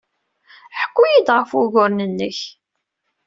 Ḥku-iyi-d 0.79 1.27
ɣef 1.35 1.49
wuguren-nnek. 1.57 2.37